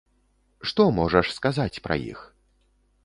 Што 0.71 0.87
можаш 0.99 1.25
сказаць 1.37 1.81
пра 1.85 1.99
іх? 2.11 2.19